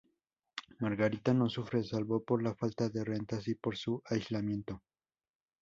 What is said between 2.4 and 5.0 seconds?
la falta de rentas y por su aislamiento.